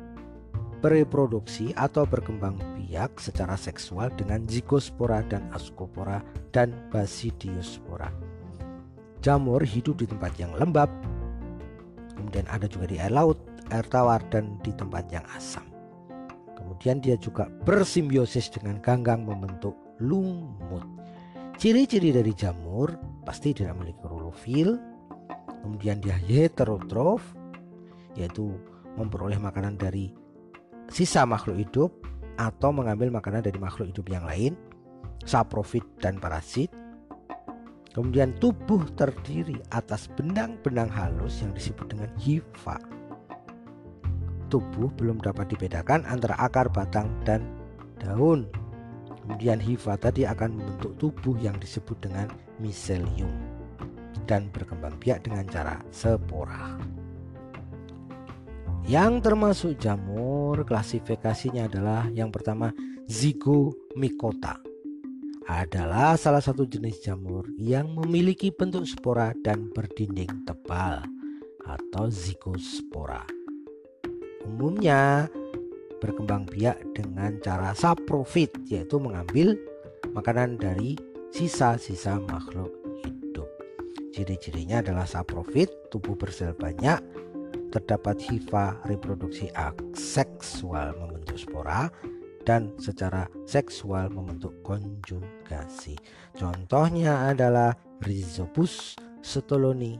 bereproduksi 0.82 1.70
atau 1.78 2.10
berkembang 2.10 2.58
biak 2.82 3.22
secara 3.22 3.54
seksual 3.54 4.10
dengan 4.18 4.42
zigospora 4.50 5.22
dan 5.30 5.46
ascopora 5.54 6.26
dan 6.50 6.74
basidiospora. 6.90 8.10
Jamur 9.22 9.62
hidup 9.62 10.02
di 10.02 10.10
tempat 10.10 10.34
yang 10.42 10.50
lembab, 10.58 10.90
kemudian 12.18 12.50
ada 12.50 12.66
juga 12.66 12.90
di 12.90 12.98
air 12.98 13.14
laut, 13.14 13.38
air 13.70 13.86
tawar, 13.86 14.20
dan 14.34 14.58
di 14.66 14.74
tempat 14.74 15.08
yang 15.14 15.24
asam. 15.38 15.64
Kemudian 16.58 17.00
dia 17.00 17.16
juga 17.22 17.48
bersimbiosis 17.70 18.50
dengan 18.50 18.82
ganggang 18.82 19.24
membentuk 19.24 19.78
lumut. 20.02 20.84
Ciri-ciri 21.58 22.10
dari 22.12 22.34
jamur 22.34 22.92
pasti 23.24 23.56
tidak 23.56 23.80
memiliki 23.80 24.02
klorofil, 24.04 24.76
kemudian 25.64 26.04
dia 26.04 26.18
heterotrof, 26.18 27.24
yaitu 28.18 28.58
memperoleh 28.98 29.40
makanan 29.40 29.80
dari 29.80 30.12
sisa 30.92 31.24
makhluk 31.24 31.58
hidup 31.62 31.92
atau 32.36 32.74
mengambil 32.74 33.14
makanan 33.14 33.46
dari 33.46 33.58
makhluk 33.62 33.94
hidup 33.94 34.08
yang 34.10 34.26
lain, 34.26 34.54
saprofit 35.24 35.86
dan 36.02 36.18
parasit. 36.20 36.70
Kemudian 37.94 38.34
tubuh 38.42 38.82
terdiri 38.98 39.62
atas 39.70 40.10
benang-benang 40.18 40.90
halus 40.90 41.46
yang 41.46 41.54
disebut 41.54 41.94
dengan 41.94 42.10
hifa. 42.18 42.82
Tubuh 44.50 44.90
belum 44.98 45.22
dapat 45.22 45.54
dibedakan 45.54 46.02
antara 46.10 46.34
akar, 46.42 46.74
batang, 46.74 47.14
dan 47.22 47.46
daun. 48.02 48.50
Kemudian 49.24 49.56
hifa 49.64 49.96
tadi 49.96 50.28
akan 50.28 50.60
membentuk 50.60 51.00
tubuh 51.00 51.40
yang 51.40 51.56
disebut 51.56 51.96
dengan 52.04 52.28
miselium 52.60 53.32
dan 54.28 54.52
berkembang 54.52 55.00
biak 55.00 55.24
dengan 55.24 55.48
cara 55.48 55.80
spora. 55.96 56.76
Yang 58.84 59.14
termasuk 59.24 59.72
jamur 59.80 60.68
klasifikasinya 60.68 61.72
adalah 61.72 62.12
yang 62.12 62.36
pertama 62.36 62.76
zigomycota 63.08 64.60
adalah 65.48 66.16
salah 66.16 66.40
satu 66.40 66.64
jenis 66.68 67.04
jamur 67.04 67.48
yang 67.60 67.92
memiliki 67.96 68.52
bentuk 68.52 68.88
spora 68.88 69.36
dan 69.44 69.72
berdinding 69.72 70.48
tebal 70.48 71.04
atau 71.64 72.08
zigospora. 72.12 73.24
Umumnya 74.44 75.28
berkembang 76.04 76.44
biak 76.52 76.84
dengan 76.92 77.40
cara 77.40 77.72
saprofit 77.72 78.52
yaitu 78.68 79.00
mengambil 79.00 79.56
makanan 80.12 80.60
dari 80.60 81.00
sisa-sisa 81.32 82.20
makhluk 82.28 82.76
hidup. 83.08 83.48
Ciri-cirinya 84.12 84.84
adalah 84.84 85.08
saprofit, 85.08 85.72
tubuh 85.88 86.20
bersel 86.20 86.52
banyak, 86.52 87.00
terdapat 87.72 88.20
hifa 88.20 88.76
reproduksi 88.84 89.48
seksual 89.96 90.92
membentuk 91.00 91.40
spora 91.40 91.88
dan 92.44 92.76
secara 92.76 93.26
seksual 93.48 94.12
membentuk 94.12 94.60
konjugasi. 94.62 95.96
Contohnya 96.36 97.32
adalah 97.32 97.74
Rhizopus 98.04 99.00
stoloni 99.24 99.98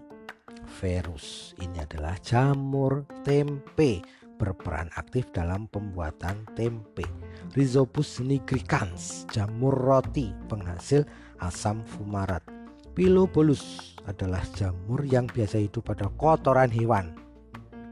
verus. 0.78 1.56
Ini 1.58 1.88
adalah 1.88 2.20
jamur 2.20 3.08
tempe 3.24 4.04
berperan 4.44 4.92
aktif 5.00 5.32
dalam 5.32 5.72
pembuatan 5.72 6.44
tempe. 6.60 7.08
Rhizopus 7.56 8.20
nigricans, 8.20 9.24
jamur 9.32 9.72
roti 9.72 10.36
penghasil 10.52 11.08
asam 11.40 11.88
fumarat. 11.88 12.44
Pilobolus 12.92 13.96
adalah 14.04 14.44
jamur 14.60 15.08
yang 15.08 15.32
biasa 15.32 15.64
hidup 15.64 15.96
pada 15.96 16.12
kotoran 16.20 16.68
hewan 16.68 17.16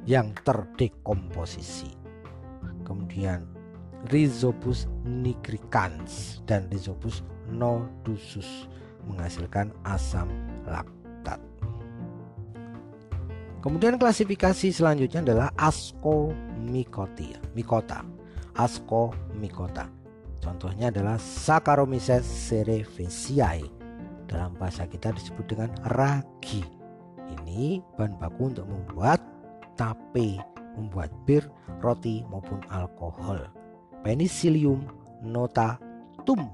yang 0.04 0.36
terdekomposisi. 0.44 1.96
Kemudian 2.84 3.48
Rhizopus 4.12 4.92
nigricans 5.08 6.44
dan 6.44 6.68
Rhizopus 6.68 7.24
nodusus 7.48 8.68
menghasilkan 9.08 9.72
asam 9.88 10.28
laktat. 10.68 11.01
Kemudian 13.62 14.02
klasifikasi 14.02 14.74
selanjutnya 14.74 15.22
adalah 15.22 15.50
ascomycotia, 15.54 17.38
mikota, 17.54 18.02
ascomycota. 18.58 19.86
Contohnya 20.42 20.90
adalah 20.90 21.22
Saccharomyces 21.22 22.26
cerevisiae. 22.26 23.70
Dalam 24.26 24.58
bahasa 24.58 24.90
kita 24.90 25.14
disebut 25.14 25.46
dengan 25.46 25.70
ragi. 25.94 26.66
Ini 27.30 27.86
bahan 28.02 28.18
baku 28.18 28.50
untuk 28.50 28.66
membuat 28.66 29.22
tape, 29.78 30.42
membuat 30.74 31.14
bir, 31.30 31.46
roti 31.86 32.26
maupun 32.34 32.66
alkohol. 32.74 33.46
Penicillium 34.02 34.82
notatum 35.22 36.50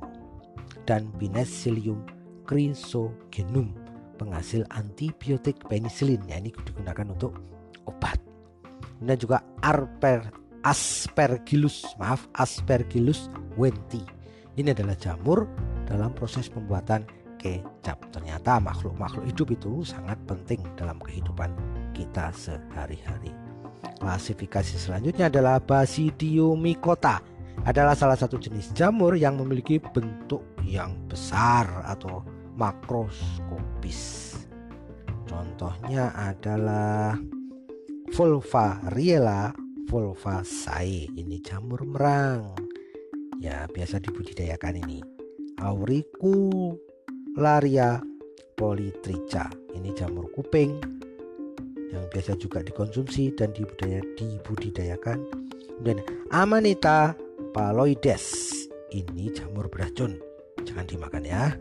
dan 0.83 1.07
Penicillium 1.15 2.03
chrysogenum 2.43 3.71
penghasil 4.17 4.65
antibiotik 4.73 5.61
penicillin 5.69 6.21
ya 6.25 6.41
ini 6.41 6.49
digunakan 6.51 7.13
untuk 7.13 7.37
obat. 7.85 8.17
Kemudian 8.97 9.19
juga 9.21 9.37
arper, 9.61 10.33
aspergillus, 10.65 11.85
maaf 12.01 12.25
aspergillus 12.33 13.29
wenti. 13.55 14.01
Ini 14.57 14.73
adalah 14.73 14.97
jamur 14.97 15.45
dalam 15.85 16.11
proses 16.17 16.49
pembuatan 16.49 17.05
kecap. 17.37 18.01
Ternyata 18.09 18.57
makhluk-makhluk 18.57 19.29
hidup 19.29 19.47
itu 19.53 19.71
sangat 19.85 20.17
penting 20.25 20.59
dalam 20.73 20.97
kehidupan 20.97 21.53
kita 21.93 22.33
sehari-hari. 22.33 23.31
Klasifikasi 24.01 24.77
selanjutnya 24.77 25.29
adalah 25.29 25.61
Basidiomycota 25.61 27.21
adalah 27.65 27.97
salah 27.97 28.17
satu 28.17 28.37
jenis 28.37 28.73
jamur 28.73 29.17
yang 29.17 29.37
memiliki 29.37 29.81
bentuk 29.81 30.45
yang 30.61 30.93
besar 31.09 31.65
atau 31.85 32.21
makroskopis. 32.57 34.33
Contohnya 35.29 36.11
adalah 36.17 37.13
Volvariella 38.07 39.53
volvaceae. 39.87 41.07
Ini 41.13 41.37
jamur 41.43 41.85
merang. 41.85 42.55
Ya, 43.37 43.69
biasa 43.69 44.01
dibudidayakan 44.01 44.81
ini. 44.83 45.03
Auricularia 45.61 46.81
polytricha. 48.57 49.51
Ini 49.77 49.93
jamur 49.93 50.31
kuping 50.33 50.97
yang 51.87 52.03
biasa 52.11 52.35
juga 52.35 52.59
dikonsumsi 52.63 53.31
dan 53.37 53.55
dibudaya, 53.55 54.03
dibudidayakan. 54.19 55.23
Kemudian 55.77 56.03
Amanita 56.33 57.15
paloides. 57.55 58.51
Ini 58.91 59.31
jamur 59.35 59.69
beracun. 59.71 60.19
Jangan 60.63 60.87
dimakan 60.87 61.23
ya. 61.23 61.55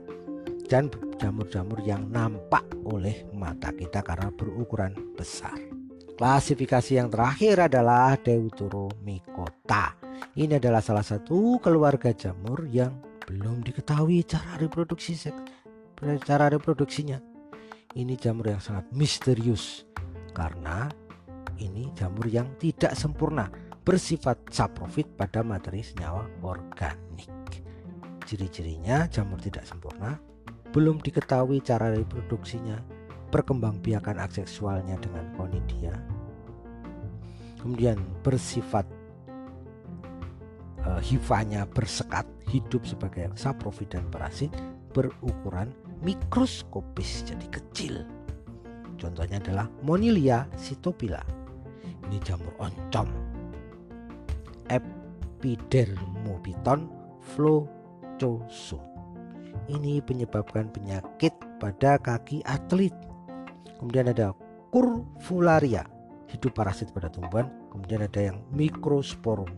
Dan 0.67 0.91
jamur-jamur 1.23 1.79
yang 1.87 2.11
nampak 2.11 2.67
oleh 2.83 3.23
mata 3.31 3.71
kita 3.71 4.03
karena 4.03 4.35
berukuran 4.35 4.93
besar. 5.15 5.55
Klasifikasi 6.19 6.99
yang 6.99 7.07
terakhir 7.07 7.71
adalah 7.71 8.19
Deuteromycota. 8.19 9.95
Ini 10.35 10.59
adalah 10.59 10.83
salah 10.83 11.05
satu 11.05 11.63
keluarga 11.63 12.11
jamur 12.11 12.67
yang 12.67 12.99
belum 13.29 13.63
diketahui 13.63 14.27
cara 14.27 14.59
reproduksi 14.59 15.15
cara 16.25 16.47
reproduksinya. 16.51 17.21
Ini 17.97 18.15
jamur 18.19 18.51
yang 18.53 18.61
sangat 18.61 18.91
misterius 18.93 19.87
karena 20.37 20.91
ini 21.57 21.89
jamur 21.97 22.29
yang 22.29 22.53
tidak 22.61 22.93
sempurna, 22.93 23.49
bersifat 23.81 24.53
saprofit 24.53 25.09
pada 25.17 25.41
materi 25.41 25.81
senyawa 25.81 26.29
organik. 26.45 27.33
Ciri-cirinya 28.29 29.09
jamur 29.09 29.41
tidak 29.41 29.65
sempurna, 29.65 30.17
belum 30.77 31.01
diketahui 31.01 31.65
cara 31.65 31.89
reproduksinya, 31.89 32.77
perkembangbiakan 33.33 34.21
seksualnya 34.29 35.01
dengan 35.01 35.25
konidia. 35.33 35.97
Kemudian 37.57 37.97
bersifat 38.21 38.85
uh, 40.85 41.01
hifanya 41.01 41.65
bersekat 41.65 42.29
hidup 42.53 42.85
sebagai 42.85 43.33
saprofit 43.41 43.97
dan 43.97 44.05
parasit 44.13 44.53
berukuran 44.93 45.73
mikroskopis 46.05 47.25
jadi 47.25 47.49
kecil. 47.49 48.05
Contohnya 49.01 49.41
adalah 49.41 49.73
Monilia 49.81 50.45
sitopila. 50.61 51.25
Ini 52.05 52.21
jamur 52.21 52.53
oncom. 52.61 53.09
Epidermobiton 54.69 56.85
flochosum. 57.33 58.96
Ini 59.67 60.05
penyebabkan 60.05 60.71
penyakit 60.71 61.33
pada 61.59 61.97
kaki 61.97 62.45
atlet. 62.45 62.93
Kemudian 63.81 64.13
ada 64.13 64.33
curvularia 64.73 65.85
hidup 66.29 66.53
parasit 66.57 66.93
pada 66.93 67.09
tumbuhan. 67.09 67.49
Kemudian 67.73 68.05
ada 68.05 68.21
yang 68.33 68.41
microsporum 68.53 69.49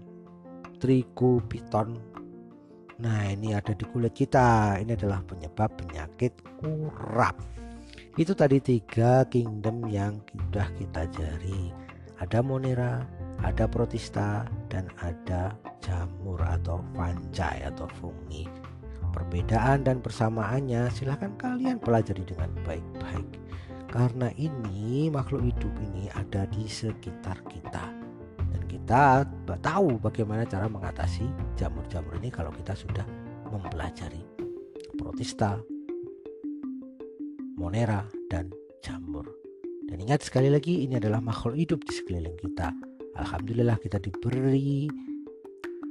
trichobiton 0.79 1.99
nah 2.99 3.31
ini 3.31 3.55
ada 3.55 3.71
di 3.79 3.87
kulit 3.87 4.11
kita. 4.11 4.79
Ini 4.83 4.99
adalah 4.99 5.23
penyebab 5.23 5.71
penyakit 5.79 6.35
kurap. 6.59 7.39
Itu 8.19 8.35
tadi 8.35 8.59
tiga 8.59 9.23
kingdom 9.31 9.87
yang 9.87 10.19
sudah 10.35 10.67
kita 10.75 11.07
jari. 11.15 11.71
Ada 12.19 12.43
monera 12.43 13.07
ada 13.47 13.71
protista 13.71 14.43
dan 14.67 14.91
ada 14.99 15.55
jamur 15.79 16.43
atau 16.43 16.83
fungi 16.91 17.63
atau 17.63 17.87
fungi 18.03 18.68
perbedaan 19.11 19.85
dan 19.85 19.99
persamaannya 20.05 20.89
silahkan 20.93 21.35
kalian 21.41 21.81
pelajari 21.81 22.25
dengan 22.25 22.53
baik-baik 22.63 23.29
karena 23.89 24.29
ini 24.37 25.09
makhluk 25.09 25.49
hidup 25.49 25.73
ini 25.81 26.13
ada 26.13 26.45
di 26.53 26.69
sekitar 26.69 27.41
kita 27.49 27.89
dan 28.39 28.63
kita 28.69 29.25
tahu 29.65 29.97
bagaimana 30.01 30.45
cara 30.45 30.69
mengatasi 30.69 31.25
jamur-jamur 31.57 32.17
ini 32.21 32.29
kalau 32.29 32.53
kita 32.53 32.77
sudah 32.77 33.05
mempelajari 33.49 34.39
protista, 34.99 35.57
monera 37.55 38.03
dan 38.27 38.51
jamur. 38.83 39.25
Dan 39.89 40.05
ingat 40.05 40.27
sekali 40.27 40.53
lagi 40.53 40.85
ini 40.85 40.99
adalah 40.99 41.23
makhluk 41.23 41.57
hidup 41.57 41.81
di 41.87 41.93
sekeliling 41.97 42.37
kita. 42.37 42.75
Alhamdulillah 43.17 43.79
kita 43.81 44.03
diberi 44.03 44.91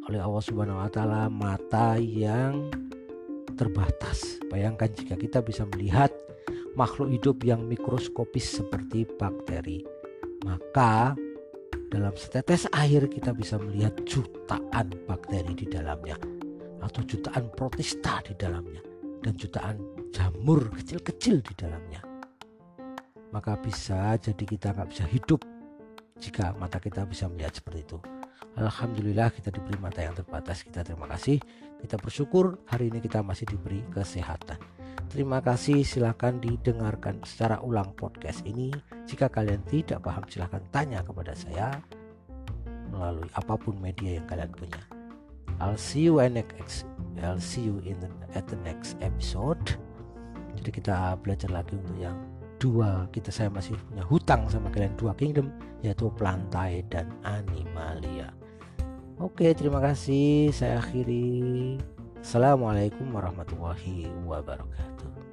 oleh 0.07 0.21
Allah 0.21 0.43
Subhanahu 0.43 0.79
wa 0.79 0.91
taala 0.91 1.27
mata 1.27 1.97
yang 1.99 2.69
terbatas. 3.57 4.37
Bayangkan 4.47 4.93
jika 4.93 5.17
kita 5.17 5.41
bisa 5.41 5.65
melihat 5.73 6.13
makhluk 6.77 7.09
hidup 7.09 7.41
yang 7.41 7.65
mikroskopis 7.65 8.61
seperti 8.61 9.09
bakteri. 9.17 9.81
Maka 10.45 11.17
dalam 11.89 12.13
setetes 12.13 12.69
air 12.77 13.09
kita 13.09 13.33
bisa 13.33 13.57
melihat 13.57 13.97
jutaan 14.05 14.93
bakteri 15.09 15.57
di 15.57 15.65
dalamnya 15.65 16.15
atau 16.77 17.01
jutaan 17.03 17.49
protista 17.57 18.21
di 18.21 18.37
dalamnya 18.37 18.79
dan 19.25 19.33
jutaan 19.33 19.81
jamur 20.13 20.69
kecil-kecil 20.77 21.41
di 21.41 21.53
dalamnya. 21.57 22.05
Maka 23.33 23.59
bisa 23.59 24.15
jadi 24.21 24.43
kita 24.45 24.71
nggak 24.71 24.89
bisa 24.93 25.03
hidup 25.09 25.41
jika 26.21 26.53
mata 26.55 26.77
kita 26.77 27.03
bisa 27.03 27.27
melihat 27.27 27.57
seperti 27.57 27.83
itu. 27.83 27.97
Alhamdulillah 28.57 29.29
kita 29.29 29.53
diberi 29.53 29.77
mata 29.77 30.01
yang 30.01 30.17
terbatas. 30.17 30.65
Kita 30.65 30.81
terima 30.81 31.05
kasih. 31.13 31.37
Kita 31.77 31.95
bersyukur 32.01 32.65
hari 32.65 32.89
ini 32.89 32.97
kita 32.99 33.21
masih 33.21 33.45
diberi 33.45 33.85
kesehatan. 33.93 34.57
Terima 35.07 35.39
kasih, 35.39 35.87
silahkan 35.87 36.35
didengarkan 36.41 37.23
secara 37.23 37.63
ulang 37.63 37.95
podcast 37.95 38.43
ini. 38.43 38.75
Jika 39.07 39.31
kalian 39.31 39.63
tidak 39.69 40.03
paham, 40.03 40.25
silahkan 40.27 40.59
tanya 40.73 40.99
kepada 41.05 41.31
saya 41.31 41.79
melalui 42.91 43.29
apa 43.37 43.55
pun 43.55 43.77
media 43.79 44.19
yang 44.19 44.27
kalian 44.27 44.51
punya. 44.51 44.81
I'll 45.57 45.79
see 45.79 46.05
you 46.05 46.21
in 46.21 46.37
next 46.37 46.85
I'll 47.17 47.41
see 47.41 47.65
you 47.65 47.81
in 47.81 47.97
the, 47.97 48.09
at 48.37 48.45
the 48.45 48.59
next 48.61 48.97
episode. 49.01 49.77
Jadi 50.57 50.69
kita 50.69 51.17
belajar 51.21 51.49
lagi 51.49 51.77
untuk 51.77 51.97
yang 51.97 52.17
dua 52.57 53.05
kita 53.13 53.29
saya 53.29 53.49
masih 53.53 53.77
punya 53.89 54.01
hutang 54.05 54.49
sama 54.49 54.69
kalian 54.73 54.93
dua 54.97 55.13
kingdom 55.13 55.53
yaitu 55.85 56.09
plantae 56.17 56.81
dan 56.89 57.09
animalia. 57.25 58.33
Oke, 59.17 59.49
terima 59.57 59.81
kasih. 59.81 60.53
Saya 60.53 60.77
akhiri. 60.77 61.81
Assalamualaikum 62.21 63.09
warahmatullahi 63.09 64.05
wabarakatuh. 64.29 65.26